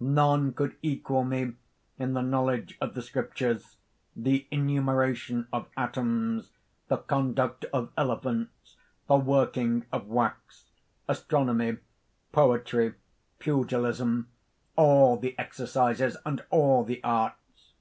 "None 0.00 0.54
could 0.54 0.76
equal 0.80 1.24
me 1.24 1.56
in 1.98 2.14
the 2.14 2.22
knowledge 2.22 2.78
of 2.80 2.94
the 2.94 3.02
Scriptures, 3.02 3.76
the 4.16 4.46
enumeration 4.50 5.46
of 5.52 5.68
atoms, 5.76 6.52
the 6.88 6.96
conduct 6.96 7.66
of 7.70 7.92
elephants, 7.94 8.78
the 9.08 9.16
working 9.16 9.84
of 9.92 10.06
wax, 10.06 10.70
astronomy, 11.06 11.76
poetry, 12.32 12.94
pugilism, 13.38 14.28
all 14.74 15.18
the 15.18 15.38
exercises 15.38 16.16
and 16.24 16.42
all 16.48 16.82
the 16.82 17.04
arts! 17.04 17.74